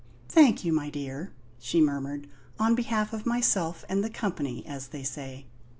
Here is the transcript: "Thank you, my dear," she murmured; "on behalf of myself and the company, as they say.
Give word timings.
"Thank 0.29 0.65
you, 0.65 0.73
my 0.73 0.89
dear," 0.89 1.31
she 1.59 1.79
murmured; 1.79 2.27
"on 2.57 2.73
behalf 2.73 3.13
of 3.13 3.27
myself 3.27 3.85
and 3.87 4.03
the 4.03 4.09
company, 4.09 4.65
as 4.65 4.87
they 4.87 5.03
say. 5.03 5.45